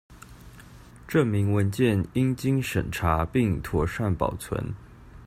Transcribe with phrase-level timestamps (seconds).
[1.07, 4.73] 證明文件應經審查並妥善保存